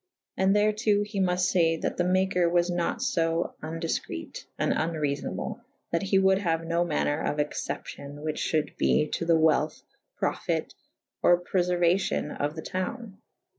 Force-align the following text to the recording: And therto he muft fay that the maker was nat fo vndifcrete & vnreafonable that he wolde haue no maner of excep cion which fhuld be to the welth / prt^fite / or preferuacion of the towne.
And 0.35 0.55
therto 0.55 1.03
he 1.05 1.19
muft 1.21 1.51
fay 1.53 1.77
that 1.77 1.95
the 1.97 2.03
maker 2.03 2.49
was 2.49 2.71
nat 2.71 3.03
fo 3.03 3.53
vndifcrete 3.61 4.45
& 4.51 4.59
vnreafonable 4.59 5.61
that 5.91 6.01
he 6.01 6.17
wolde 6.17 6.41
haue 6.41 6.63
no 6.63 6.83
maner 6.83 7.21
of 7.21 7.37
excep 7.37 7.85
cion 7.85 8.23
which 8.23 8.51
fhuld 8.51 8.75
be 8.77 9.05
to 9.09 9.25
the 9.25 9.37
welth 9.37 9.83
/ 10.01 10.19
prt^fite 10.19 10.73
/ 10.99 11.21
or 11.21 11.39
preferuacion 11.39 12.35
of 12.35 12.55
the 12.55 12.63
towne. 12.63 13.19